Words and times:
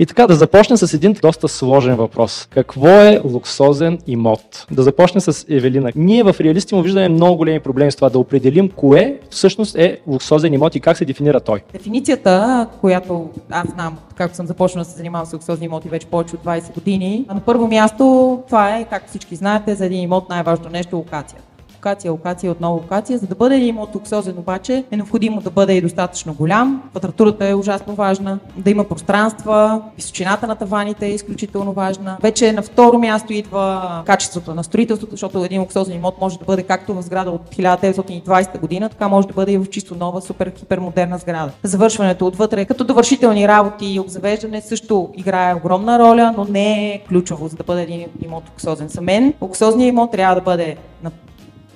И 0.00 0.06
така, 0.06 0.26
да 0.26 0.34
започнем 0.34 0.76
с 0.76 0.94
един 0.94 1.12
доста 1.22 1.48
сложен 1.48 1.96
въпрос. 1.96 2.48
Какво 2.50 2.88
е 2.88 3.20
луксозен 3.24 3.98
имот? 4.06 4.66
Да 4.70 4.82
започнем 4.82 5.20
с 5.20 5.46
Евелина. 5.48 5.92
Ние 5.96 6.22
в 6.22 6.36
реалисти 6.40 6.74
му 6.74 6.82
виждаме 6.82 7.08
много 7.08 7.36
големи 7.36 7.60
проблеми 7.60 7.92
с 7.92 7.96
това 7.96 8.08
да 8.08 8.18
определим 8.18 8.70
кое 8.70 9.18
всъщност 9.30 9.76
е 9.76 10.00
луксозен 10.06 10.54
имот 10.54 10.74
и 10.74 10.80
как 10.80 10.96
се 10.96 11.04
дефинира 11.04 11.40
той. 11.40 11.62
Дефиницията, 11.72 12.66
която 12.80 13.28
аз 13.50 13.68
знам, 13.68 13.98
както 14.14 14.36
съм 14.36 14.46
започнала 14.46 14.84
да 14.84 14.90
се 14.90 14.96
занимавам 14.96 15.26
с 15.26 15.32
луксозни 15.32 15.66
имоти 15.66 15.88
вече 15.88 16.06
повече 16.06 16.36
от 16.36 16.44
20 16.44 16.74
години, 16.74 17.24
на 17.28 17.40
първо 17.40 17.68
място 17.68 18.38
това 18.46 18.76
е, 18.76 18.84
както 18.84 19.08
всички 19.08 19.34
знаете, 19.36 19.74
за 19.74 19.86
един 19.86 20.00
имот 20.00 20.28
най-важно 20.28 20.70
нещо 20.70 20.96
е 20.96 20.98
локацията 20.98 21.49
локация, 21.80 22.12
локация, 22.12 22.52
отново 22.52 22.74
локация. 22.74 23.18
За 23.18 23.26
да 23.26 23.34
бъде 23.34 23.56
имот 23.56 23.94
луксозен 23.94 24.38
обаче 24.38 24.84
е 24.90 24.96
необходимо 24.96 25.40
да 25.40 25.50
бъде 25.50 25.72
и 25.72 25.80
достатъчно 25.80 26.34
голям. 26.34 26.82
Квадратурата 26.90 27.48
е 27.48 27.54
ужасно 27.54 27.94
важна, 27.94 28.38
да 28.56 28.70
има 28.70 28.84
пространства, 28.84 29.82
височината 29.96 30.46
на 30.46 30.54
таваните 30.54 31.06
е 31.06 31.10
изключително 31.10 31.72
важна. 31.72 32.16
Вече 32.22 32.52
на 32.52 32.62
второ 32.62 32.98
място 32.98 33.32
идва 33.32 34.02
качеството 34.06 34.54
на 34.54 34.64
строителството, 34.64 35.10
защото 35.10 35.44
един 35.44 35.60
луксозен 35.60 35.96
имот 35.96 36.20
може 36.20 36.38
да 36.38 36.44
бъде 36.44 36.62
както 36.62 36.94
в 36.94 37.02
сграда 37.02 37.30
от 37.30 37.56
1920 37.56 38.60
година, 38.60 38.88
така 38.88 39.08
може 39.08 39.28
да 39.28 39.34
бъде 39.34 39.52
и 39.52 39.58
в 39.58 39.66
чисто 39.66 39.94
нова, 39.94 40.20
супер 40.20 40.52
хипермодерна 40.56 41.18
сграда. 41.18 41.52
Завършването 41.62 42.26
отвътре 42.26 42.64
като 42.64 42.84
довършителни 42.84 43.48
работи 43.48 43.86
и 43.86 44.00
обзавеждане 44.00 44.60
също 44.60 45.10
играе 45.16 45.54
огромна 45.54 45.98
роля, 45.98 46.34
но 46.36 46.44
не 46.44 46.94
е 46.94 47.00
ключово 47.08 47.48
за 47.48 47.56
да 47.56 47.64
бъде 47.64 47.82
един 47.82 48.06
имот 48.24 48.44
луксозен. 48.50 48.88
За 48.88 49.00
мен 49.00 49.34
луксозният 49.42 49.88
имот 49.88 50.10
трябва 50.10 50.34
да 50.34 50.40
бъде 50.40 50.76
на 51.02 51.10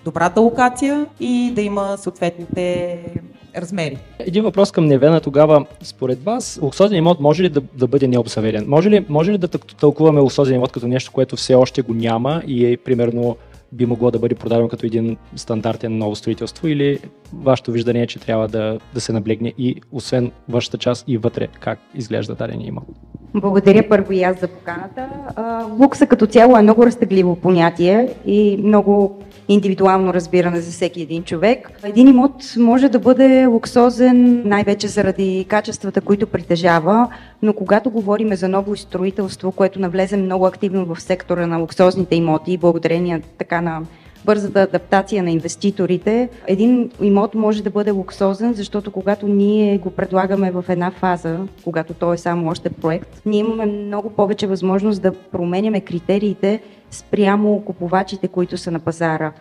добрата 0.05 0.41
локация 0.41 1.07
и 1.21 1.53
да 1.55 1.63
има 1.63 1.97
съответните 1.99 2.99
размери. 3.57 3.99
Един 4.19 4.43
въпрос 4.43 4.73
към 4.73 4.87
Невена 4.87 5.21
тогава. 5.21 5.67
Според 5.83 6.25
вас, 6.25 6.59
луксозен 6.63 6.99
имот 6.99 7.21
може 7.21 7.43
ли 7.43 7.49
да, 7.49 7.61
да 7.61 7.87
бъде 7.87 8.09
необзаведен? 8.09 8.65
Може 8.69 8.91
ли, 8.91 9.07
може 9.09 9.33
ли 9.33 9.39
да 9.39 9.49
тълкуваме 9.49 10.21
луксозен 10.21 10.55
имот 10.55 10.73
като 10.73 10.89
нещо, 10.89 11.13
което 11.13 11.37
все 11.37 11.55
още 11.55 11.83
го 11.83 11.95
няма 11.95 12.43
и 12.47 12.73
е 12.73 12.77
примерно 12.77 13.37
би 13.73 13.87
могло 13.87 14.11
да 14.11 14.19
бъде 14.19 14.35
продадено 14.35 14.69
като 14.69 14.87
един 14.87 15.17
стандартен 15.37 15.99
ново 15.99 16.17
строителство 16.17 16.69
или 16.69 16.99
вашето 17.33 17.73
виждане 17.73 18.03
е, 18.03 18.07
че 18.07 18.19
трябва 18.19 18.49
да, 18.49 18.79
да 18.95 19.01
се 19.01 19.13
наблегне 19.13 19.53
и 19.59 19.81
освен 19.93 20.31
вашата 20.49 20.79
част 20.79 21.05
и 21.09 21.19
вътре 21.19 21.49
как 21.61 21.79
изглежда 21.95 22.35
даден 22.35 22.61
имот? 22.61 22.85
Благодаря 23.35 23.89
първо 23.89 24.13
и 24.13 24.23
аз 24.23 24.41
за 24.41 24.49
поканата. 24.49 25.09
Лукса 25.81 26.07
като 26.07 26.27
цяло 26.27 26.57
е 26.57 26.63
много 26.63 26.87
разтегливо 26.87 27.37
понятие 27.37 28.09
и 28.27 28.61
много 28.65 29.19
индивидуално 29.49 30.15
разбиране 30.15 30.61
за 30.61 30.71
всеки 30.71 31.03
един 31.03 31.23
човек. 31.23 31.71
Един 31.85 32.09
имот 32.09 32.55
може 32.59 32.89
да 32.89 32.99
бъде 32.99 33.47
луксозен 33.47 34.43
най-вече 34.49 34.89
заради 34.89 35.47
качествата, 35.49 36.01
които 36.01 36.27
притежава, 36.27 37.09
но 37.43 37.53
когато 37.53 37.91
говорим 37.91 38.35
за 38.35 38.49
ново 38.49 38.77
строителство, 38.77 39.53
което 39.53 39.81
навлезе 39.81 40.17
много 40.17 40.47
активно 40.47 40.85
в 40.85 41.01
сектора 41.01 41.47
на 41.47 41.59
луксозните 41.59 42.17
имоти, 42.17 42.59
благодарение 42.59 43.23
така 43.39 43.61
на 43.61 43.81
бързата 44.25 44.63
адаптация 44.63 45.23
на 45.23 45.31
инвеститорите, 45.31 46.29
един 46.47 46.91
имот 47.01 47.35
може 47.35 47.63
да 47.63 47.71
бъде 47.71 47.91
луксозен, 47.91 48.55
защото 48.55 48.91
когато 48.91 49.29
ние 49.29 49.79
го 49.79 49.91
предлагаме 49.91 50.51
в 50.51 50.65
една 50.69 50.91
фаза, 50.91 51.39
когато 51.65 51.95
той 51.95 52.15
е 52.15 52.19
само 52.19 52.51
още 52.51 52.71
проект, 52.71 53.23
ние 53.27 53.41
имаме 53.41 53.67
много 53.67 54.11
повече 54.11 54.47
възможност 54.47 55.03
да 55.03 55.13
променяме 55.13 55.81
критериите 55.81 56.61
спрямо 56.91 57.63
купувачите, 57.65 58.29
които 58.29 58.57
са 58.57 58.71
на 58.71 58.79
пазара 58.79 59.33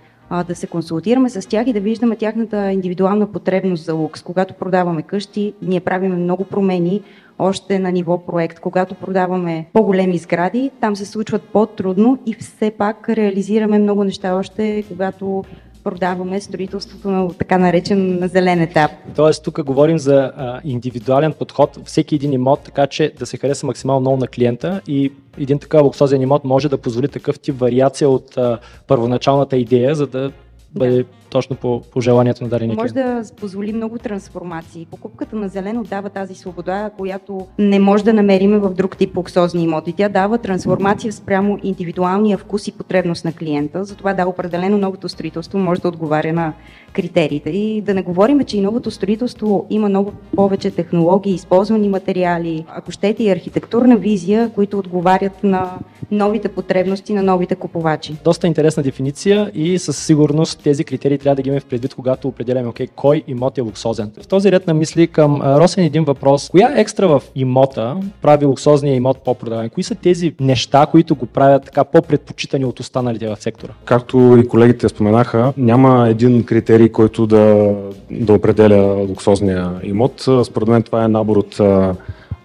да 0.48 0.56
се 0.56 0.68
консултираме 0.68 1.30
с 1.30 1.50
тях 1.50 1.68
и 1.68 1.74
да 1.74 1.80
виждаме 1.80 2.16
тяхната 2.16 2.72
индивидуална 2.72 3.32
потребност 3.32 3.86
за 3.86 3.94
лукс. 3.94 4.22
Когато 4.22 4.54
продаваме 4.54 5.02
къщи, 5.02 5.54
ние 5.62 5.80
правим 5.80 6.16
много 6.16 6.44
промени 6.44 7.02
още 7.40 7.80
на 7.80 7.92
ниво 7.92 8.26
проект. 8.26 8.60
Когато 8.60 8.96
продаваме 8.96 9.66
по-големи 9.74 10.18
сгради, 10.18 10.72
там 10.82 10.96
се 10.96 11.06
случват 11.06 11.42
по-трудно 11.42 12.20
и 12.26 12.34
все 12.34 12.72
пак 12.72 13.10
реализираме 13.10 13.80
много 13.80 14.04
неща 14.04 14.36
още, 14.36 14.84
когато 14.88 15.44
продаваме 15.84 16.42
строителството 16.42 17.12
на 17.12 17.34
така 17.34 17.58
наречен 17.58 18.20
на 18.20 18.28
зелен 18.28 18.62
етап. 18.62 18.92
Тоест 19.16 19.44
тук 19.44 19.64
говорим 19.64 20.00
за 20.00 20.32
а, 20.38 20.62
индивидуален 20.64 21.34
подход, 21.34 21.80
всеки 21.86 22.16
един 22.16 22.34
имот, 22.34 22.60
така 22.60 22.88
че 22.88 23.14
да 23.20 23.26
се 23.26 23.38
хареса 23.38 23.66
максимално 23.66 24.02
много 24.02 24.18
на 24.18 24.28
клиента 24.28 24.82
и 24.88 25.12
един 25.38 25.60
такъв 25.60 25.82
луксозен 25.82 26.22
имот 26.22 26.44
може 26.44 26.70
да 26.70 26.78
позволи 26.78 27.08
такъв 27.08 27.40
тип 27.40 27.60
вариация 27.60 28.10
от 28.10 28.38
а, 28.38 28.60
първоначалната 28.88 29.58
идея, 29.58 29.96
за 29.96 30.08
да 30.08 30.32
бъде 30.76 30.98
да. 30.98 31.10
точно 31.30 31.56
по, 31.56 31.82
по 31.92 32.02
желанието 32.02 32.44
на 32.44 32.50
дарения 32.50 32.76
Може 32.76 32.94
да 32.94 33.24
позволи 33.38 33.74
много 33.74 33.98
трансформации. 33.98 34.88
Покупката 34.92 35.36
на 35.36 35.50
зелено 35.50 35.84
дава 35.84 36.10
тази 36.10 36.36
свобода, 36.36 36.90
която 36.98 37.48
не 37.60 37.80
може 37.80 38.04
да 38.04 38.14
намерим 38.14 38.60
в 38.60 38.74
друг 38.74 38.98
тип 38.98 39.18
луксозни 39.18 39.64
имоти. 39.64 39.94
Тя 39.94 40.10
дава 40.10 40.38
трансформация 40.38 41.14
спрямо 41.14 41.60
индивидуалния 41.64 42.38
вкус 42.38 42.68
и 42.68 42.72
потребност 42.72 43.26
на 43.26 43.34
клиента. 43.34 43.84
Затова 43.84 44.14
да, 44.14 44.28
определено 44.28 44.78
новото 44.78 45.10
строителство 45.10 45.60
може 45.60 45.82
да 45.82 45.88
отговаря 45.88 46.34
на 46.34 46.54
критериите. 46.94 47.50
И 47.50 47.82
да 47.82 47.94
не 47.94 48.02
говорим, 48.02 48.46
че 48.46 48.58
и 48.58 48.62
новото 48.62 48.92
строителство 48.92 49.66
има 49.70 49.90
много 49.90 50.14
повече 50.36 50.72
технологии, 50.72 51.34
използвани 51.34 51.90
материали, 51.90 52.66
ако 52.70 52.92
щете 52.92 53.24
и 53.24 53.30
архитектурна 53.30 53.98
визия, 53.98 54.50
които 54.50 54.80
отговарят 54.80 55.44
на 55.44 55.72
новите 56.12 56.48
потребности 56.48 57.14
на 57.14 57.24
новите 57.24 57.56
купувачи. 57.56 58.16
Доста 58.24 58.48
интересна 58.48 58.84
дефиниция 58.84 59.52
и 59.54 59.80
със 59.80 60.06
сигурност 60.06 60.63
тези 60.64 60.84
критерии 60.84 61.18
трябва 61.18 61.36
да 61.36 61.42
ги 61.42 61.50
имаме 61.50 61.60
в 61.60 61.66
предвид, 61.66 61.96
когато 61.96 62.28
определяме 62.28 62.70
okay, 62.70 62.90
кой 62.96 63.24
имот 63.28 63.58
е 63.58 63.62
луксозен. 63.62 64.12
В 64.22 64.28
този 64.28 64.52
ред 64.52 64.68
на 64.68 64.74
мисли 64.74 65.08
към 65.08 65.42
Росен 65.42 65.84
един 65.84 66.04
въпрос. 66.04 66.50
Коя 66.50 66.74
екстра 66.76 67.08
в 67.08 67.22
имота 67.36 67.98
прави 68.22 68.46
луксозния 68.46 68.96
имот 68.96 69.18
по-продаван? 69.26 69.70
Кои 69.70 69.84
са 69.84 69.96
тези 69.96 70.36
неща, 70.40 70.86
които 70.92 71.16
го 71.16 71.26
правят 71.26 71.66
така 71.66 71.84
по-предпочитани 71.84 72.66
от 72.66 72.80
останалите 72.80 73.28
в 73.28 73.38
сектора? 73.40 73.74
Както 73.86 74.38
и 74.44 74.48
колегите 74.48 74.90
споменаха, 74.90 75.54
няма 75.58 76.10
един 76.10 76.44
критерий, 76.44 76.90
който 76.90 77.28
да, 77.28 77.74
да 78.12 78.34
определя 78.34 79.06
луксозния 79.10 79.72
имот. 79.84 80.28
Според 80.44 80.68
мен 80.68 80.84
това 80.84 81.04
е 81.04 81.08
набор 81.08 81.38
от 81.38 81.62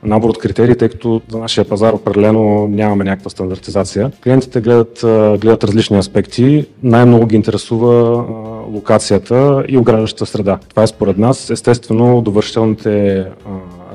набор 0.02 0.30
от 0.30 0.38
критерии, 0.38 0.76
тъй 0.76 0.88
като 0.88 1.20
за 1.28 1.38
нашия 1.38 1.64
пазар 1.64 1.92
определено 1.92 2.68
нямаме 2.68 3.04
някаква 3.04 3.30
стандартизация. 3.30 4.10
Клиентите 4.24 4.60
гледат, 4.60 4.98
гледат 5.40 5.64
различни 5.64 5.98
аспекти. 5.98 6.66
Най-много 6.82 7.26
ги 7.26 7.36
интересува 7.36 8.24
локацията 8.72 9.64
и 9.68 9.78
ограждащата 9.78 10.26
среда. 10.26 10.58
Това 10.68 10.82
е 10.82 10.86
според 10.86 11.18
нас. 11.18 11.50
Естествено, 11.50 12.22
довършителните 12.22 13.24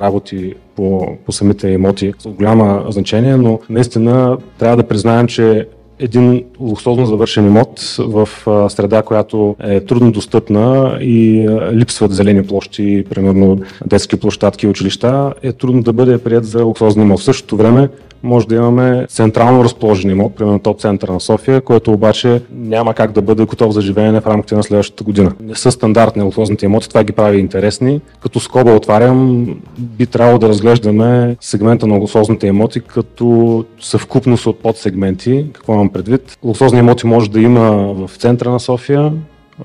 работи 0.01 0.53
по, 0.75 1.07
по 1.25 1.31
самите 1.31 1.67
имоти 1.67 2.13
с 2.19 2.27
голямо 2.27 2.91
значение, 2.91 3.37
но 3.37 3.59
наистина 3.69 4.37
трябва 4.59 4.77
да 4.77 4.87
признаем, 4.87 5.27
че 5.27 5.67
един 6.03 6.43
луксозно 6.59 7.05
завършен 7.05 7.45
имот 7.45 7.95
в 7.99 8.29
среда, 8.69 9.01
която 9.01 9.55
е 9.59 9.79
трудно 9.79 10.11
достъпна 10.11 10.97
и 11.01 11.47
липсват 11.73 12.11
зелени 12.11 12.47
площи, 12.47 13.05
примерно 13.09 13.59
детски 13.85 14.19
площадки 14.19 14.65
и 14.65 14.69
училища, 14.69 15.33
е 15.43 15.53
трудно 15.53 15.83
да 15.83 15.93
бъде 15.93 16.17
прият 16.17 16.45
за 16.45 16.63
луксозен 16.63 17.01
имот. 17.01 17.19
В 17.19 17.23
същото 17.23 17.57
време 17.57 17.89
може 18.23 18.47
да 18.47 18.55
имаме 18.55 19.05
централно 19.09 19.63
разположен 19.63 20.11
имот, 20.11 20.35
примерно 20.35 20.59
топ 20.59 20.79
центъра 20.79 21.13
на 21.13 21.19
София, 21.19 21.61
който 21.61 21.91
обаче 21.91 22.41
няма 22.51 22.93
как 22.93 23.11
да 23.11 23.21
бъде 23.21 23.45
готов 23.45 23.73
за 23.73 23.81
живеене 23.81 24.21
в 24.21 24.27
рамките 24.27 24.55
на 24.55 24.63
следващата 24.63 25.03
година. 25.03 25.31
Не 25.43 25.55
са 25.55 25.71
стандартни 25.71 26.23
луксозните 26.23 26.65
имоти, 26.65 26.89
това 26.89 27.03
ги 27.03 27.13
прави 27.13 27.39
интересни. 27.39 28.01
Като 28.21 28.39
скоба 28.39 28.71
отварям, 28.71 29.47
би 29.77 30.05
трябвало 30.05 30.39
да 30.39 30.49
разглеждаме 30.49 31.35
сегмента 31.41 31.87
на 31.87 31.97
луксозните 31.97 32.47
имоти 32.47 32.81
като 32.81 33.65
съвкупност 33.81 34.45
от 34.45 34.59
подсегменти. 34.59 35.45
Какво 35.53 35.73
имам 35.73 35.89
предвид? 35.89 36.37
Луксозни 36.43 36.79
имоти 36.79 37.07
може 37.07 37.31
да 37.31 37.41
има 37.41 37.93
в 37.93 38.11
центъра 38.17 38.49
на 38.49 38.59
София, 38.59 39.11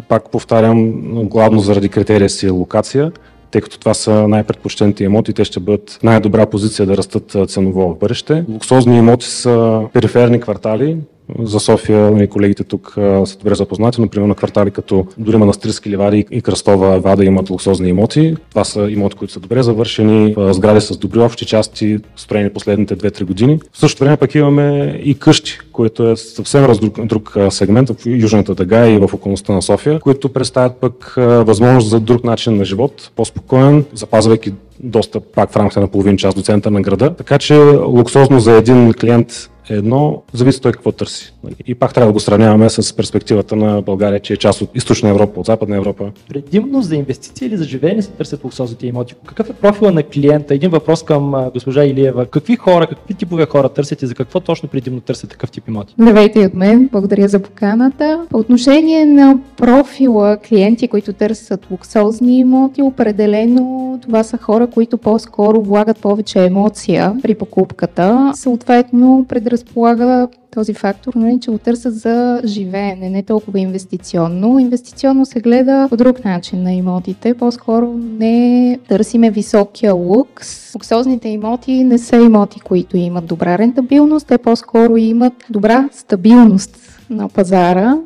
пак 0.08 0.30
повтарям, 0.30 0.92
главно 1.24 1.60
заради 1.60 1.88
критерия 1.88 2.28
си 2.28 2.50
локация, 2.50 3.12
тъй 3.50 3.60
като 3.60 3.78
това 3.78 3.94
са 3.94 4.28
най-предпочтените 4.28 5.04
имоти, 5.04 5.32
те 5.32 5.44
ще 5.44 5.60
бъдат 5.60 5.98
най-добра 6.02 6.46
позиция 6.46 6.86
да 6.86 6.96
растат 6.96 7.36
ценово 7.50 7.94
в 7.94 7.98
бъдеще. 7.98 8.44
Луксозни 8.48 8.98
имоти 8.98 9.26
са 9.26 9.82
периферни 9.92 10.40
квартали, 10.40 10.96
за 11.38 11.60
София 11.60 12.10
нали, 12.10 12.26
колегите 12.26 12.64
тук 12.64 12.92
са 13.24 13.38
добре 13.38 13.54
запознати, 13.54 14.00
например 14.00 14.26
на 14.26 14.34
квартали 14.34 14.70
като 14.70 15.06
дори 15.18 15.36
Манастирски 15.36 15.90
ливади 15.90 16.24
и 16.30 16.42
Кръстова 16.42 17.00
Вада 17.00 17.24
имат 17.24 17.50
луксозни 17.50 17.88
имоти. 17.88 18.36
Това 18.50 18.64
са 18.64 18.90
имоти, 18.90 19.16
които 19.16 19.32
са 19.32 19.40
добре 19.40 19.62
завършени, 19.62 20.34
сгради 20.50 20.80
с 20.80 20.96
добри 20.96 21.18
общи 21.18 21.46
части, 21.46 21.98
строени 22.16 22.50
последните 22.50 22.96
2-3 22.96 23.24
години. 23.24 23.58
В 23.72 23.78
същото 23.78 24.04
време 24.04 24.16
пък 24.16 24.34
имаме 24.34 25.00
и 25.04 25.14
къщи, 25.18 25.58
което 25.78 26.08
е 26.08 26.16
съвсем 26.16 26.64
раз 26.64 26.78
друг, 26.78 27.06
друг 27.06 27.36
сегмент 27.50 27.90
в 27.90 28.06
Южната 28.06 28.54
дъга 28.54 28.88
и 28.88 28.98
в 28.98 29.10
околността 29.14 29.52
на 29.52 29.62
София, 29.62 30.00
които 30.00 30.28
представят 30.28 30.76
пък 30.76 31.14
възможност 31.16 31.90
за 31.90 32.00
друг 32.00 32.24
начин 32.24 32.56
на 32.56 32.64
живот, 32.64 33.10
по-спокоен, 33.16 33.84
запазвайки 33.94 34.52
достъп 34.80 35.24
пак 35.34 35.50
в 35.50 35.56
рамките 35.56 35.80
на 35.80 35.88
половин 35.88 36.16
час 36.16 36.34
до 36.34 36.42
центъра 36.42 36.72
на 36.72 36.82
града. 36.82 37.14
Така 37.14 37.38
че 37.38 37.54
луксозно 37.86 38.40
за 38.40 38.52
един 38.52 38.92
клиент 38.92 39.50
едно, 39.70 40.22
зависи 40.32 40.60
той 40.60 40.72
какво 40.72 40.92
търси. 40.92 41.32
И 41.66 41.74
пак 41.74 41.94
трябва 41.94 42.06
да 42.06 42.12
го 42.12 42.20
сравняваме 42.20 42.70
с 42.70 42.96
перспективата 42.96 43.56
на 43.56 43.82
България, 43.82 44.20
че 44.20 44.32
е 44.32 44.36
част 44.36 44.60
от 44.60 44.70
източна 44.74 45.08
Европа, 45.08 45.40
от 45.40 45.46
западна 45.46 45.76
Европа. 45.76 46.10
Предимно 46.28 46.82
за 46.82 46.96
инвестиции 46.96 47.46
или 47.46 47.56
за 47.56 47.64
живеене 47.64 48.02
се 48.02 48.10
търсят 48.10 48.44
луксозните 48.44 48.86
имоти? 48.86 49.14
Какъв 49.26 49.50
е 49.50 49.52
профила 49.52 49.92
на 49.92 50.02
клиента? 50.02 50.54
Един 50.54 50.70
въпрос 50.70 51.02
към 51.02 51.50
госпожа 51.52 51.84
Илиева. 51.84 52.26
Какви 52.26 52.56
хора, 52.56 52.86
какви 52.86 53.14
типове 53.14 53.46
хора 53.46 53.68
търсят 53.68 54.02
и 54.02 54.06
за 54.06 54.14
какво 54.14 54.40
точно 54.40 54.68
предимно 54.68 55.00
търсят 55.00 55.30
такъв 55.30 55.50
тип 55.50 55.67
имоти? 55.68 55.94
Здравейте 55.98 56.46
от 56.46 56.54
мен, 56.54 56.88
благодаря 56.92 57.28
за 57.28 57.38
поканата. 57.38 58.26
По 58.30 58.38
отношение 58.38 59.06
на 59.06 59.38
профила 59.56 60.36
клиенти, 60.48 60.88
които 60.88 61.12
търсят 61.12 61.70
луксозни 61.70 62.38
имоти, 62.38 62.82
определено 62.82 63.98
това 64.02 64.22
са 64.22 64.38
хора, 64.38 64.66
които 64.66 64.98
по-скоро 64.98 65.62
влагат 65.62 65.98
повече 65.98 66.44
емоция 66.44 67.14
при 67.22 67.34
покупката. 67.34 68.32
Съответно, 68.34 69.26
предразполага 69.28 70.28
този 70.50 70.74
фактор, 70.74 71.14
нали, 71.14 71.40
че 71.40 71.50
го 71.50 71.58
търсят 71.58 71.94
за 71.94 72.40
живеене, 72.44 73.10
не 73.10 73.22
толкова 73.22 73.60
инвестиционно. 73.60 74.58
Инвестиционно 74.58 75.26
се 75.26 75.40
гледа 75.40 75.86
по 75.88 75.96
друг 75.96 76.24
начин 76.24 76.62
на 76.62 76.72
имотите. 76.72 77.34
По-скоро 77.34 77.92
не 77.96 78.78
търсиме 78.88 79.30
високия 79.30 79.94
лукс. 79.94 80.74
Луксозните 80.74 81.28
имоти 81.28 81.84
не 81.84 81.98
са 81.98 82.16
имоти, 82.16 82.60
които 82.60 82.96
имат 82.96 83.26
добра 83.26 83.58
рентабилност, 83.58 84.26
те 84.26 84.38
по-скоро 84.38 84.96
имат 84.96 85.32
добра 85.50 85.88
стабилност 85.92 87.00
на 87.10 87.28
пазара 87.28 87.96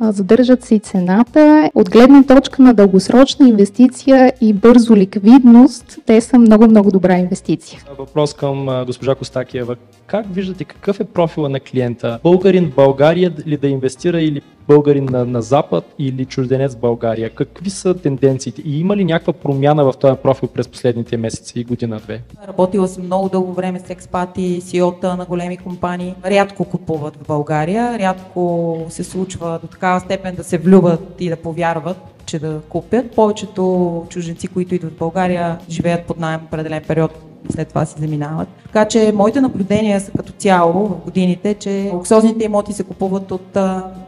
задържат 0.00 0.64
си 0.64 0.78
цената. 0.78 1.70
От 1.74 1.90
гледна 1.90 2.22
точка 2.22 2.62
на 2.62 2.74
дългосрочна 2.74 3.48
инвестиция 3.48 4.32
и 4.40 4.52
бързо 4.52 4.96
ликвидност, 4.96 5.98
те 6.06 6.20
са 6.20 6.38
много-много 6.38 6.90
добра 6.90 7.18
инвестиция. 7.18 7.80
Въпрос 7.98 8.34
към 8.34 8.84
госпожа 8.86 9.14
Костакиева. 9.14 9.76
Как 10.06 10.26
виждате 10.34 10.64
какъв 10.64 11.00
е 11.00 11.04
профила 11.04 11.48
на 11.48 11.60
клиента? 11.60 12.18
Българин 12.22 12.70
в 12.70 12.74
България 12.74 13.32
ли 13.46 13.56
да 13.56 13.68
инвестира 13.68 14.22
или 14.22 14.42
българин 14.68 15.04
на, 15.10 15.24
на 15.24 15.42
Запад 15.42 15.84
или 15.98 16.24
чужденец 16.24 16.74
в 16.74 16.78
България? 16.78 17.30
Какви 17.30 17.70
са 17.70 17.94
тенденциите 17.94 18.62
и 18.64 18.80
има 18.80 18.96
ли 18.96 19.04
някаква 19.04 19.32
промяна 19.32 19.84
в 19.84 19.94
този 20.00 20.16
профил 20.22 20.48
през 20.48 20.68
последните 20.68 21.16
месеци 21.16 21.60
и 21.60 21.64
година-две? 21.64 22.22
Работила 22.48 22.88
съм 22.88 23.04
много 23.04 23.28
дълго 23.28 23.52
време 23.52 23.80
с 23.80 23.90
експати, 23.90 24.60
CEO-та 24.62 25.16
на 25.16 25.24
големи 25.24 25.56
компании. 25.56 26.14
Рядко 26.24 26.64
купуват 26.64 27.16
в 27.16 27.26
България, 27.26 27.98
рядко 27.98 28.86
се 28.88 29.04
случва 29.04 29.58
до 29.62 29.66
такава 29.66 30.00
степен 30.00 30.34
да 30.34 30.44
се 30.44 30.58
влюбят 30.58 31.16
и 31.20 31.28
да 31.28 31.36
повярват, 31.36 31.96
че 32.26 32.38
да 32.38 32.60
купят. 32.68 33.10
Повечето 33.10 34.06
чужденци, 34.08 34.48
които 34.48 34.74
идват 34.74 34.92
в 34.92 34.98
България, 34.98 35.58
живеят 35.70 36.06
под 36.06 36.20
найем 36.20 36.40
определен 36.44 36.82
период 36.88 37.27
след 37.50 37.68
това 37.68 37.84
си 37.84 38.00
заминават. 38.00 38.48
Така 38.64 38.84
че 38.84 39.12
моите 39.14 39.40
наблюдения 39.40 40.00
са 40.00 40.12
като 40.12 40.32
цяло 40.32 40.86
в 40.86 41.04
годините, 41.04 41.54
че 41.54 41.90
луксозните 41.94 42.44
имоти 42.44 42.72
се 42.72 42.84
купуват 42.84 43.30
от 43.30 43.58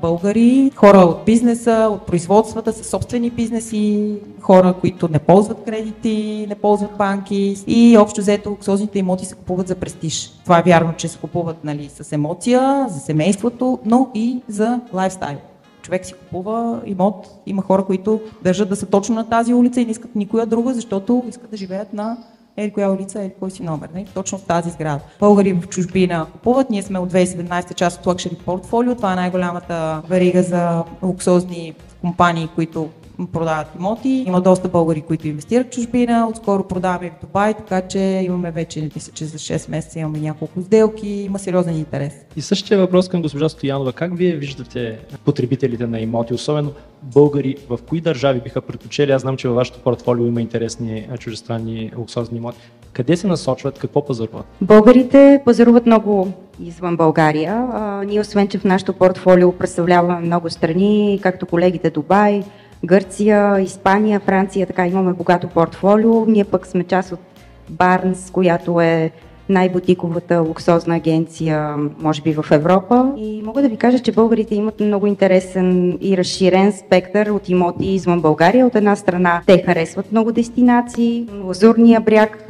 българи, 0.02 0.70
хора 0.76 0.98
от 0.98 1.24
бизнеса, 1.26 1.88
от 1.90 2.06
производствата, 2.06 2.72
с 2.72 2.84
собствени 2.84 3.30
бизнеси, 3.30 4.14
хора, 4.40 4.74
които 4.80 5.08
не 5.08 5.18
ползват 5.18 5.64
кредити, 5.64 6.46
не 6.48 6.54
ползват 6.54 6.96
банки 6.98 7.56
и 7.66 7.98
общо 7.98 8.20
взето 8.20 8.50
луксозните 8.50 8.98
имоти 8.98 9.24
се 9.24 9.34
купуват 9.34 9.68
за 9.68 9.74
престиж. 9.74 10.32
Това 10.44 10.58
е 10.58 10.62
вярно, 10.62 10.92
че 10.96 11.08
се 11.08 11.18
купуват 11.18 11.64
нали, 11.64 11.90
с 11.94 12.12
емоция, 12.12 12.86
за 12.88 13.00
семейството, 13.00 13.78
но 13.84 14.08
и 14.14 14.42
за 14.48 14.80
лайфстайл 14.92 15.38
човек 15.82 16.06
си 16.06 16.12
купува 16.12 16.80
имот. 16.86 17.30
Има 17.46 17.62
хора, 17.62 17.84
които 17.84 18.20
държат 18.42 18.68
да 18.68 18.76
са 18.76 18.86
точно 18.86 19.14
на 19.14 19.28
тази 19.28 19.54
улица 19.54 19.80
и 19.80 19.84
не 19.84 19.90
искат 19.90 20.14
никоя 20.16 20.46
друга, 20.46 20.74
защото 20.74 21.24
искат 21.28 21.50
да 21.50 21.56
живеят 21.56 21.92
на 21.92 22.16
ели 22.62 22.70
коя 22.70 22.90
улица, 22.90 23.20
ели 23.22 23.32
кой 23.40 23.50
си 23.50 23.62
номер, 23.62 23.88
не? 23.94 24.04
точно 24.14 24.38
в 24.38 24.44
тази 24.44 24.70
сграда. 24.70 25.00
Българи 25.20 25.52
в 25.52 25.68
чужбина 25.68 26.26
купуват, 26.32 26.70
ние 26.70 26.82
сме 26.82 26.98
от 26.98 27.12
2017 27.12 27.74
част 27.74 28.06
от 28.06 28.06
Luxury 28.06 28.36
Portfolio, 28.44 28.96
това 28.96 29.12
е 29.12 29.16
най-голямата 29.16 30.02
верига 30.08 30.42
за 30.42 30.84
луксозни 31.02 31.74
компании, 32.00 32.48
които 32.54 32.88
продават 33.26 33.66
имоти. 33.78 34.24
Има 34.26 34.40
доста 34.40 34.68
българи, 34.68 35.00
които 35.00 35.28
инвестират 35.28 35.66
в 35.66 35.70
чужбина. 35.70 36.28
Отскоро 36.30 36.68
продаваме 36.68 37.10
в 37.10 37.26
Дубай, 37.26 37.54
така 37.54 37.88
че 37.88 37.98
имаме 37.98 38.50
вече, 38.50 38.90
мисля, 38.94 39.12
че 39.12 39.24
за 39.24 39.38
6 39.38 39.70
месеца 39.70 39.98
имаме 39.98 40.18
няколко 40.18 40.60
сделки. 40.62 41.08
Има 41.08 41.38
сериозен 41.38 41.76
интерес. 41.76 42.12
И 42.36 42.42
същия 42.42 42.78
въпрос 42.78 43.08
към 43.08 43.22
госпожа 43.22 43.48
Стоянова. 43.48 43.92
Как 43.92 44.16
вие 44.16 44.32
виждате 44.32 44.98
потребителите 45.24 45.86
на 45.86 46.00
имоти, 46.00 46.34
особено 46.34 46.72
българи, 47.02 47.56
в 47.68 47.78
кои 47.88 48.00
държави 48.00 48.40
биха 48.40 48.60
предпочели? 48.60 49.12
Аз 49.12 49.22
знам, 49.22 49.36
че 49.36 49.48
във 49.48 49.56
вашето 49.56 49.78
портфолио 49.80 50.26
има 50.26 50.40
интересни 50.40 51.08
чужестранни 51.18 51.92
луксозни 51.96 52.38
имоти. 52.38 52.58
Къде 52.92 53.16
се 53.16 53.26
насочват, 53.26 53.78
какво 53.78 54.04
пазаруват? 54.04 54.46
Българите 54.60 55.42
пазаруват 55.44 55.86
много 55.86 56.32
извън 56.64 56.96
България. 56.96 57.68
А, 57.72 58.04
ние, 58.04 58.20
освен 58.20 58.48
че 58.48 58.58
в 58.58 58.64
нашото 58.64 58.92
портфолио 58.92 59.52
представляваме 59.52 60.20
много 60.20 60.50
страни, 60.50 61.20
както 61.22 61.46
колегите 61.46 61.90
Дубай, 61.90 62.42
Гърция, 62.84 63.60
Испания, 63.60 64.20
Франция, 64.20 64.66
така 64.66 64.86
имаме 64.86 65.12
богато 65.12 65.48
портфолио. 65.48 66.26
Ние 66.26 66.44
пък 66.44 66.66
сме 66.66 66.84
част 66.84 67.12
от 67.12 67.20
Барнс, 67.70 68.30
която 68.30 68.80
е 68.80 69.10
най-бутиковата 69.48 70.40
луксозна 70.40 70.96
агенция, 70.96 71.76
може 71.98 72.22
би 72.22 72.32
в 72.32 72.44
Европа. 72.50 73.12
И 73.16 73.42
мога 73.44 73.62
да 73.62 73.68
ви 73.68 73.76
кажа, 73.76 73.98
че 73.98 74.12
българите 74.12 74.54
имат 74.54 74.80
много 74.80 75.06
интересен 75.06 75.98
и 76.00 76.16
разширен 76.16 76.72
спектър 76.72 77.26
от 77.26 77.48
имоти 77.48 77.86
извън 77.86 78.20
България. 78.20 78.66
От 78.66 78.74
една 78.74 78.96
страна 78.96 79.42
те 79.46 79.62
харесват 79.66 80.12
много 80.12 80.32
дестинации. 80.32 81.26
Лазурния 81.44 82.00
бряг 82.00 82.46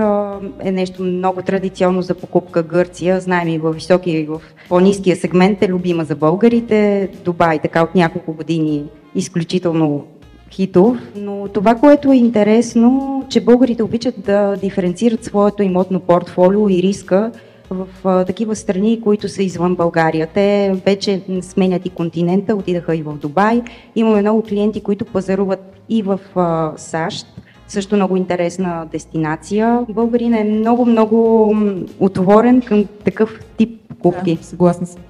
е 0.60 0.72
нещо 0.72 1.02
много 1.02 1.42
традиционно 1.42 2.02
за 2.02 2.14
покупка 2.14 2.62
Гърция. 2.62 3.20
Знаем 3.20 3.48
и 3.48 3.58
в 3.58 3.72
високия 3.72 4.20
и 4.20 4.26
в 4.26 4.40
по-низкия 4.68 5.16
сегмент 5.16 5.62
е 5.62 5.68
любима 5.68 6.04
за 6.04 6.16
българите. 6.16 7.08
Дубай 7.24 7.58
така 7.58 7.82
от 7.82 7.94
няколко 7.94 8.32
години 8.32 8.84
изключително 9.14 10.04
хитов, 10.50 10.98
но 11.16 11.48
това, 11.48 11.74
което 11.74 12.12
е 12.12 12.16
интересно, 12.16 13.24
че 13.28 13.44
българите 13.44 13.82
обичат 13.82 14.14
да 14.24 14.56
диференцират 14.56 15.24
своето 15.24 15.62
имотно 15.62 16.00
портфолио 16.00 16.68
и 16.68 16.82
риска 16.82 17.32
в 17.70 17.86
а, 18.04 18.24
такива 18.24 18.56
страни, 18.56 19.00
които 19.00 19.28
са 19.28 19.42
извън 19.42 19.74
България. 19.74 20.26
Те 20.34 20.76
вече 20.86 21.22
сменят 21.40 21.86
и 21.86 21.90
континента, 21.90 22.54
отидаха 22.54 22.96
и 22.96 23.02
в 23.02 23.14
Дубай. 23.14 23.62
Имаме 23.96 24.20
много 24.20 24.42
клиенти, 24.42 24.80
които 24.80 25.04
пазаруват 25.04 25.76
и 25.88 26.02
в 26.02 26.20
а, 26.36 26.72
САЩ, 26.76 27.26
също 27.68 27.96
много 27.96 28.16
интересна 28.16 28.86
дестинация. 28.92 29.86
Българин 29.88 30.34
е 30.34 30.44
много-много 30.44 31.52
отворен 32.00 32.62
към 32.62 32.84
такъв 33.04 33.40
тип 33.56 33.80
покупки. 33.88 34.36
Да, 34.36 34.44
съгласна 34.44 34.86
съм. 34.86 35.02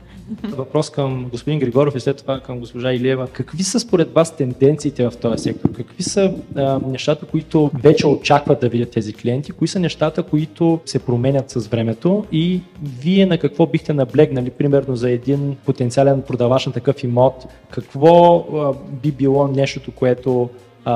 Въпрос 0.44 0.91
към 0.91 1.29
господин 1.31 1.59
Григоров 1.59 1.94
и 1.97 2.00
след 2.00 2.17
това 2.17 2.41
към 2.41 2.59
госпожа 2.59 2.93
Илиева. 2.93 3.28
Какви 3.33 3.62
са 3.62 3.81
според 3.81 4.12
вас 4.12 4.37
тенденциите 4.37 5.11
в 5.11 5.16
този 5.16 5.43
сектор? 5.43 5.73
Какви 5.73 6.02
са 6.02 6.35
а, 6.57 6.81
нещата, 6.87 7.26
които 7.26 7.71
вече 7.75 8.07
очакват 8.07 8.61
да 8.61 8.69
видят 8.69 8.90
тези 8.90 9.12
клиенти? 9.12 9.52
Кои 9.52 9.69
са 9.69 9.81
нещата, 9.81 10.23
които 10.23 10.81
се 10.87 10.99
променят 10.99 11.50
с 11.50 11.69
времето? 11.69 12.25
И 12.33 12.61
вие 13.00 13.26
на 13.26 13.38
какво 13.38 13.66
бихте 13.66 13.93
наблегнали, 13.93 14.50
примерно 14.50 14.97
за 14.97 15.11
един 15.11 15.57
потенциален 15.66 16.23
продавач 16.23 16.66
на 16.66 16.73
такъв 16.73 17.05
имот? 17.05 17.47
Какво 17.71 18.37
а, 18.37 18.75
би 19.02 19.12
било 19.12 19.49
нещото, 19.49 19.90
което 19.90 20.50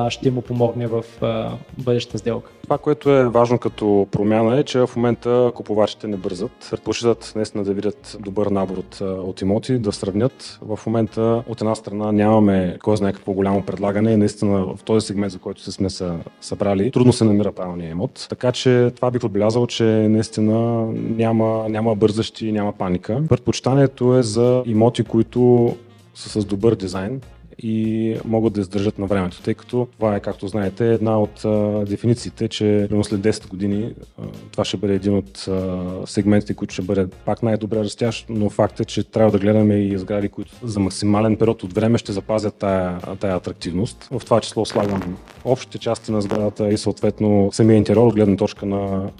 ще 0.09 0.31
му 0.31 0.43
помогне 0.43 0.87
в 0.87 1.05
а, 1.23 1.50
бъдещата 1.79 2.19
сделка. 2.19 2.50
Това, 2.62 2.79
което 2.79 3.11
е 3.11 3.29
важно 3.29 3.59
като 3.59 4.09
промяна 4.11 4.59
е, 4.59 4.62
че 4.62 4.79
в 4.79 4.91
момента 4.97 5.53
купувачите 5.55 6.07
не 6.07 6.17
бързат. 6.17 6.69
Предпочитат 6.71 7.33
наистина 7.37 7.64
да 7.64 7.73
видят 7.73 8.17
добър 8.21 8.47
набор 8.47 8.76
от, 8.76 9.00
от 9.00 9.41
имоти, 9.41 9.79
да 9.79 9.93
сравнят. 9.93 10.59
В 10.62 10.79
момента 10.87 11.43
от 11.49 11.61
една 11.61 11.75
страна 11.75 12.12
нямаме 12.12 12.79
кой 12.83 12.97
знае 12.97 13.12
какво 13.12 13.33
голямо 13.33 13.62
предлагане 13.62 14.12
и 14.12 14.17
наистина 14.17 14.67
в 14.76 14.85
този 14.85 15.07
сегмент, 15.07 15.33
за 15.33 15.38
който 15.38 15.61
се 15.61 15.73
сме 15.73 15.91
са, 15.91 16.19
събрали, 16.41 16.91
трудно 16.91 17.12
се 17.12 17.25
намира 17.25 17.53
правилния 17.53 17.91
имот. 17.91 18.26
Така 18.29 18.53
че 18.53 18.91
това 18.97 19.11
бих 19.11 19.25
отбелязал, 19.25 19.67
че 19.67 19.85
наистина 19.85 20.87
няма, 20.95 21.69
няма 21.69 21.95
бързащи, 21.95 22.53
няма 22.53 22.73
паника. 22.73 23.23
Предпочитанието 23.29 24.14
е 24.14 24.23
за 24.23 24.62
имоти, 24.67 25.05
които 25.05 25.75
са 26.14 26.41
с 26.41 26.45
добър 26.45 26.75
дизайн, 26.75 27.21
и 27.58 28.16
могат 28.25 28.52
да 28.52 28.61
издържат 28.61 28.99
на 28.99 29.06
времето, 29.06 29.42
тъй 29.42 29.54
като 29.54 29.88
това 29.96 30.16
е, 30.16 30.20
както 30.20 30.49
знаете, 30.49 30.92
една 30.92 31.20
от 31.20 31.44
а, 31.44 31.84
дефинициите, 31.88 32.49
че 32.49 32.88
след 33.02 33.20
10 33.20 33.49
години 33.49 33.94
а, 34.18 34.23
това 34.52 34.64
ще 34.64 34.76
бъде 34.76 34.94
един 34.94 35.16
от 35.16 35.49
а, 35.49 35.82
сегментите, 36.06 36.54
които 36.54 36.75
ще 36.75 36.82
бъде 36.82 37.06
пак 37.25 37.42
най-добре 37.42 37.78
растящ, 37.78 38.26
но 38.28 38.50
факт 38.50 38.80
е, 38.80 38.84
че 38.84 39.04
трябва 39.04 39.32
да 39.32 39.38
гледаме 39.38 39.75
и 39.75 39.99
сгради, 39.99 40.28
които 40.28 40.52
за 40.62 40.80
максимален 40.80 41.37
период 41.37 41.62
от 41.62 41.73
време 41.73 41.99
ще 41.99 42.12
запазят 42.12 42.54
тая, 42.54 42.99
тая 43.20 43.37
атрактивност. 43.37 44.08
В 44.11 44.23
това 44.25 44.40
число 44.40 44.64
слагам 44.64 45.16
общите 45.44 45.78
части 45.78 46.12
на 46.12 46.23
сградата 46.23 46.68
и 46.68 46.78
съответно 46.78 47.49
самия 47.52 47.76
интериор 47.76 48.12
гледна 48.12 48.37
точка 48.37 48.66
на 48.66 49.11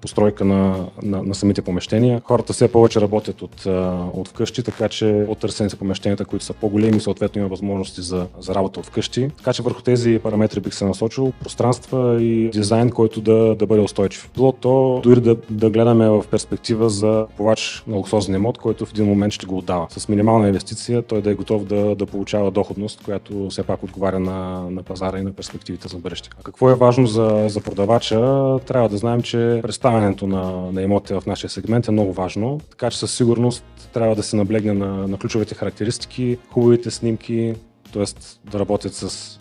постройка 0.00 0.44
на, 0.44 0.86
на, 1.02 1.22
на 1.22 1.34
самите 1.34 1.62
помещения. 1.62 2.20
Хората 2.24 2.52
все 2.52 2.72
повече 2.72 3.00
работят 3.00 3.42
от, 3.42 3.66
от 4.12 4.28
вкъщи, 4.28 4.62
така 4.62 4.88
че 4.88 5.24
по-търсени 5.26 5.70
са 5.70 5.76
помещенията, 5.76 6.24
които 6.24 6.44
са 6.44 6.52
по-големи, 6.52 7.00
съответно 7.00 7.40
има 7.40 7.48
възможности 7.76 8.02
за, 8.02 8.26
за 8.38 8.54
работа 8.54 8.80
от 8.80 8.86
вкъщи. 8.86 9.30
Така 9.36 9.52
че 9.52 9.62
върху 9.62 9.82
тези 9.82 10.20
параметри 10.22 10.60
бих 10.60 10.74
се 10.74 10.84
насочил. 10.84 11.32
Пространства 11.40 12.22
и 12.22 12.50
дизайн, 12.50 12.90
който 12.90 13.20
да, 13.20 13.54
да 13.54 13.66
бъде 13.66 13.82
устойчив. 13.82 14.30
Било 14.34 14.52
то 14.52 15.00
дори 15.02 15.20
да, 15.20 15.36
да 15.50 15.70
гледаме 15.70 16.08
в 16.08 16.24
перспектива 16.30 16.90
за 16.90 17.26
повач 17.36 17.84
на 17.86 17.96
луксозен 17.96 18.34
имот, 18.34 18.58
който 18.58 18.86
в 18.86 18.90
един 18.90 19.06
момент 19.06 19.32
ще 19.32 19.46
го 19.46 19.58
отдава. 19.58 19.86
С 19.90 20.08
минимална 20.08 20.46
инвестиция 20.46 21.02
той 21.02 21.22
да 21.22 21.30
е 21.30 21.34
готов 21.34 21.64
да, 21.64 21.94
да 21.94 22.06
получава 22.06 22.50
доходност, 22.50 23.02
която 23.04 23.48
все 23.50 23.62
пак 23.62 23.82
отговаря 23.82 24.20
на, 24.20 24.70
на 24.70 24.82
пазара 24.82 25.18
и 25.18 25.22
на 25.22 25.32
перспективите 25.32 25.88
за 25.88 25.98
бъдеще. 25.98 26.30
А 26.40 26.42
какво 26.42 26.70
е 26.70 26.74
важно 26.74 27.06
за, 27.06 27.44
за 27.48 27.60
продавача? 27.60 28.18
Трябва 28.66 28.88
да 28.88 28.96
знаем, 28.96 29.22
че 29.22 29.58
представянето 29.62 30.26
на, 30.26 30.72
на 30.72 30.82
имоти 30.82 31.14
в 31.14 31.22
нашия 31.26 31.50
сегмент 31.50 31.88
е 31.88 31.90
много 31.90 32.12
важно, 32.12 32.60
така 32.70 32.90
че 32.90 32.98
със 32.98 33.16
сигурност 33.16 33.64
трябва 33.92 34.14
да 34.14 34.22
се 34.22 34.36
наблегне 34.36 34.72
на, 34.72 35.08
на 35.08 35.18
ключовите 35.18 35.54
характеристики, 35.54 36.38
хубавите 36.50 36.90
снимки, 36.90 37.54
т.е. 37.92 38.04
да 38.50 38.58
работят 38.58 38.94
с 38.94 39.38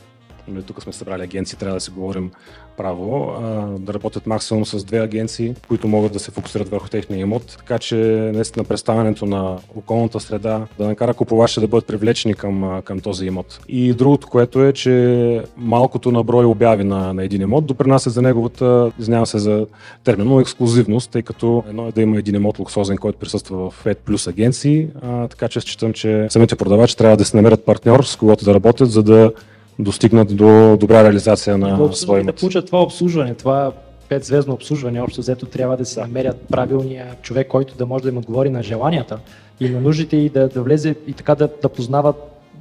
Нали, 0.47 0.63
тук 0.63 0.83
сме 0.83 0.93
събрали 0.93 1.23
агенции, 1.23 1.57
трябва 1.57 1.75
да 1.75 1.81
си 1.81 1.91
говорим 1.91 2.31
право, 2.77 3.31
а, 3.39 3.43
да 3.79 3.93
работят 3.93 4.27
максимум 4.27 4.65
с 4.65 4.83
две 4.83 4.99
агенции, 4.99 5.55
които 5.67 5.87
могат 5.87 6.13
да 6.13 6.19
се 6.19 6.31
фокусират 6.31 6.69
върху 6.69 6.87
техния 6.87 7.19
имот, 7.19 7.55
така 7.57 7.79
че 7.79 7.95
наистина 8.33 8.65
представянето 8.65 9.25
на 9.25 9.57
околната 9.75 10.19
среда 10.19 10.67
да 10.77 10.87
накара 10.87 11.13
купувачите 11.13 11.61
да 11.61 11.67
бъдат 11.67 11.87
привлечени 11.87 12.33
към, 12.33 12.81
към 12.85 12.99
този 12.99 13.25
имот. 13.25 13.59
И 13.67 13.93
другото, 13.93 14.27
което 14.27 14.63
е, 14.63 14.73
че 14.73 15.43
малкото 15.57 16.11
на 16.11 16.23
брой 16.23 16.45
обяви 16.45 16.83
на, 16.83 17.13
на 17.13 17.23
един 17.23 17.41
имот 17.41 17.65
допринася 17.65 18.09
за 18.09 18.21
неговата, 18.21 18.91
извинявам 18.99 19.25
се 19.25 19.39
за 19.39 19.67
термино, 20.03 20.39
ексклюзивност, 20.39 21.11
тъй 21.11 21.21
като 21.21 21.63
едно 21.69 21.87
е 21.87 21.91
да 21.91 22.01
има 22.01 22.17
един 22.17 22.35
имот 22.35 22.59
луксозен, 22.59 22.97
който 22.97 23.19
присъства 23.19 23.69
в 23.69 23.83
5 23.85 23.95
плюс 23.95 24.27
агенции, 24.27 24.87
а, 25.01 25.27
така 25.27 25.47
че 25.47 25.61
считам, 25.61 25.93
че 25.93 26.27
самите 26.29 26.55
продавачи 26.55 26.97
трябва 26.97 27.17
да 27.17 27.25
се 27.25 27.37
намерят 27.37 27.65
партньор, 27.65 28.03
с 28.03 28.15
когото 28.15 28.45
да 28.45 28.53
работят, 28.53 28.91
за 28.91 29.03
да 29.03 29.31
достигнат 29.79 30.35
до 30.35 30.77
добра 30.77 31.03
реализация 31.03 31.57
на 31.57 31.93
своя 31.93 32.23
Да 32.23 32.33
получат 32.33 32.65
това 32.65 32.81
обслужване, 32.81 33.33
това 33.33 33.71
петзвездно 34.09 34.53
обслужване, 34.53 35.01
общо 35.01 35.21
взето 35.21 35.45
трябва 35.45 35.77
да 35.77 35.85
се 35.85 36.01
намерят 36.01 36.37
правилния 36.51 37.05
човек, 37.21 37.47
който 37.47 37.75
да 37.75 37.85
може 37.85 38.03
да 38.03 38.09
им 38.09 38.17
отговори 38.17 38.49
на 38.49 38.63
желанията 38.63 39.19
и 39.59 39.69
на 39.69 39.81
нуждите 39.81 40.17
и 40.17 40.29
да, 40.29 40.47
да 40.47 40.61
влезе 40.61 40.95
и 41.07 41.13
така 41.13 41.35
да, 41.35 41.49
да 41.61 41.69
познават 41.69 42.15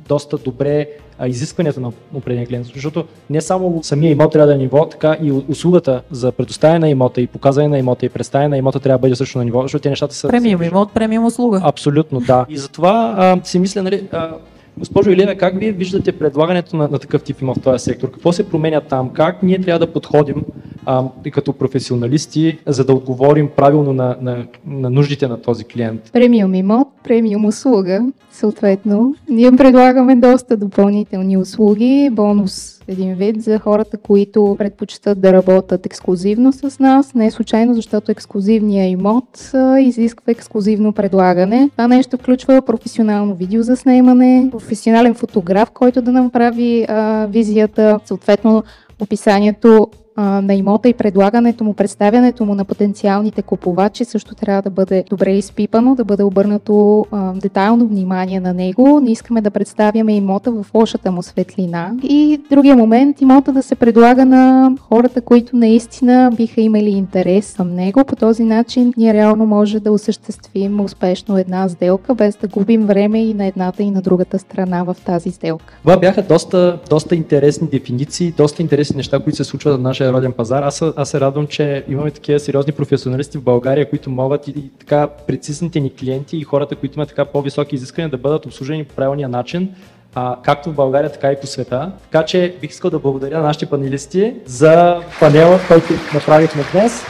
доста 0.08 0.38
добре 0.38 0.86
а, 1.18 1.28
изискванията 1.28 1.80
на 1.80 1.92
определен 2.14 2.46
клиент, 2.46 2.66
защото 2.66 3.04
не 3.30 3.40
само 3.40 3.82
самия 3.82 4.10
имот 4.10 4.32
трябва 4.32 4.46
да 4.46 4.54
е 4.54 4.58
ниво, 4.58 4.88
така 4.88 5.16
и 5.22 5.32
услугата 5.32 6.02
за 6.10 6.32
предоставяне 6.32 6.78
на 6.78 6.88
имота 6.88 7.20
и 7.20 7.26
показване 7.26 7.68
на 7.68 7.78
имота 7.78 8.06
и 8.06 8.08
представяне 8.08 8.48
на 8.48 8.56
имота 8.56 8.80
трябва 8.80 8.98
да 8.98 9.00
бъде 9.00 9.16
също 9.16 9.38
на 9.38 9.44
ниво, 9.44 9.62
защото 9.62 9.82
те 9.82 9.90
нещата 9.90 10.14
са... 10.14 10.28
Премиум 10.28 10.62
имот, 10.62 10.92
премиум 10.92 11.24
услуга. 11.24 11.60
Абсолютно, 11.64 12.20
да. 12.20 12.46
И 12.48 12.58
затова 12.58 13.14
а, 13.18 13.44
си 13.44 13.58
мисля, 13.58 13.82
нали, 13.82 14.08
а, 14.12 14.30
Госпожо 14.78 15.10
Илева, 15.10 15.34
как 15.34 15.58
вие 15.58 15.72
виждате 15.72 16.12
предлагането 16.12 16.76
на, 16.76 16.88
на 16.88 16.98
такъв 16.98 17.22
тип 17.22 17.40
имот 17.40 17.58
в 17.58 17.62
този 17.62 17.84
сектор? 17.84 18.10
Какво 18.10 18.32
се 18.32 18.48
променя 18.48 18.80
там? 18.80 19.10
Как 19.10 19.42
ние 19.42 19.60
трябва 19.60 19.86
да 19.86 19.92
подходим 19.92 20.44
а, 20.86 21.04
като 21.32 21.52
професионалисти, 21.52 22.58
за 22.66 22.84
да 22.84 22.92
отговорим 22.92 23.48
правилно 23.56 23.92
на, 23.92 24.16
на, 24.20 24.46
на 24.66 24.90
нуждите 24.90 25.28
на 25.28 25.42
този 25.42 25.64
клиент? 25.64 26.10
Премиум 26.12 26.54
имот, 26.54 26.88
премиум 27.04 27.44
услуга, 27.44 28.06
съответно. 28.32 29.14
Ние 29.28 29.52
предлагаме 29.52 30.16
доста 30.16 30.56
допълнителни 30.56 31.36
услуги, 31.36 32.08
бонус 32.12 32.73
един 32.88 33.14
вид 33.14 33.42
за 33.42 33.58
хората, 33.58 33.96
които 33.96 34.54
предпочитат 34.58 35.20
да 35.20 35.32
работят 35.32 35.86
ексклюзивно 35.86 36.52
с 36.52 36.78
нас. 36.78 37.14
Не 37.14 37.26
е 37.26 37.30
случайно, 37.30 37.74
защото 37.74 38.12
ексклюзивният 38.12 38.92
имот 38.92 39.52
изисква 39.80 40.30
ексклюзивно 40.32 40.92
предлагане. 40.92 41.70
Това 41.72 41.88
нещо 41.88 42.16
включва 42.16 42.62
професионално 42.62 43.34
видео 43.34 43.62
за 43.62 43.76
снимане, 43.76 44.48
професионален 44.50 45.14
фотограф, 45.14 45.70
който 45.70 46.02
да 46.02 46.12
направи 46.12 46.84
а, 46.88 47.26
визията, 47.30 48.00
съответно 48.04 48.62
описанието 49.00 49.88
на 50.16 50.54
имота 50.54 50.88
и 50.88 50.94
предлагането 50.94 51.64
му, 51.64 51.74
представянето 51.74 52.44
му 52.44 52.54
на 52.54 52.64
потенциалните 52.64 53.42
купувачи 53.42 54.04
също 54.04 54.34
трябва 54.34 54.62
да 54.62 54.70
бъде 54.70 55.04
добре 55.10 55.32
изпипано, 55.32 55.94
да 55.94 56.04
бъде 56.04 56.22
обърнато 56.22 57.06
детайлно 57.34 57.86
внимание 57.86 58.40
на 58.40 58.54
него. 58.54 59.00
Не 59.00 59.10
искаме 59.10 59.40
да 59.40 59.50
представяме 59.50 60.16
имота 60.16 60.50
в 60.52 60.66
лошата 60.74 61.12
му 61.12 61.22
светлина. 61.22 61.92
И 62.02 62.40
другия 62.50 62.76
момент, 62.76 63.20
имота 63.20 63.52
да 63.52 63.62
се 63.62 63.74
предлага 63.74 64.24
на 64.24 64.72
хората, 64.80 65.20
които 65.20 65.56
наистина 65.56 66.32
биха 66.36 66.60
имали 66.60 66.90
интерес 66.90 67.54
към 67.56 67.74
него. 67.74 68.04
По 68.04 68.16
този 68.16 68.44
начин 68.44 68.92
ние 68.96 69.14
реално 69.14 69.46
може 69.46 69.80
да 69.80 69.92
осъществим 69.92 70.80
успешно 70.80 71.38
една 71.38 71.68
сделка, 71.68 72.14
без 72.14 72.36
да 72.36 72.48
губим 72.48 72.86
време 72.86 73.24
и 73.24 73.34
на 73.34 73.46
едната 73.46 73.82
и 73.82 73.90
на 73.90 74.02
другата 74.02 74.38
страна 74.38 74.82
в 74.84 74.96
тази 75.06 75.30
сделка. 75.30 75.78
Това 75.82 75.96
бяха 75.96 76.22
доста, 76.22 76.78
доста 76.90 77.14
интересни 77.14 77.68
дефиниции, 77.68 78.34
доста 78.36 78.62
интересни 78.62 78.96
неща, 78.96 79.20
които 79.20 79.36
се 79.36 79.44
случват 79.44 79.80
в 79.80 79.82
нашия 79.82 80.03
нашия 80.04 80.16
роден 80.16 80.32
пазар. 80.32 80.62
Аз, 80.62 80.82
аз 80.96 81.10
се 81.10 81.20
радвам, 81.20 81.46
че 81.46 81.84
имаме 81.88 82.10
такива 82.10 82.40
сериозни 82.40 82.72
професионалисти 82.72 83.38
в 83.38 83.42
България, 83.42 83.90
които 83.90 84.10
могат 84.10 84.48
и, 84.48 84.50
и 84.50 84.70
така 84.78 85.08
прецизните 85.26 85.80
ни 85.80 85.94
клиенти 85.94 86.36
и 86.36 86.42
хората, 86.42 86.76
които 86.76 86.98
имат 86.98 87.08
така 87.08 87.24
по-високи 87.24 87.74
изисквания 87.74 88.10
да 88.10 88.16
бъдат 88.16 88.46
обслужени 88.46 88.84
по 88.84 88.94
правилния 88.94 89.28
начин, 89.28 89.74
а, 90.14 90.36
както 90.42 90.70
в 90.70 90.74
България, 90.74 91.12
така 91.12 91.32
и 91.32 91.40
по 91.40 91.46
света. 91.46 91.92
Така 92.10 92.24
че 92.24 92.54
бих 92.60 92.70
искал 92.70 92.90
да 92.90 92.98
благодаря 92.98 93.38
на 93.38 93.42
нашите 93.42 93.66
панелисти 93.66 94.34
за 94.46 95.00
панела, 95.20 95.58
който 95.68 95.92
направихме 96.14 96.62
днес. 96.72 97.02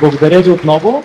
Благодаря 0.00 0.40
ви 0.40 0.50
отново. 0.50 1.02